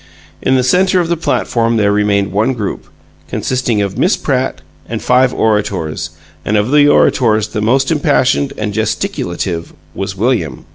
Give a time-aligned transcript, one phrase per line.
[0.41, 2.87] In the center of the platform there remained one group,
[3.27, 6.09] consisting of Miss Pratt and five orators,
[6.43, 10.65] and of the orators the most impassioned and gesticulative was William.